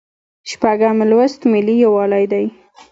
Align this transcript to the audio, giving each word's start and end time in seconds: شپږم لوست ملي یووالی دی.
شپږم 0.49 0.97
لوست 1.09 1.39
ملي 1.51 1.75
یووالی 1.83 2.25
دی. 2.31 2.45